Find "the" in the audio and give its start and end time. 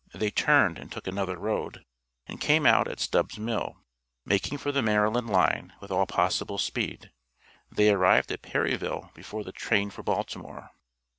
4.71-4.81, 9.43-9.51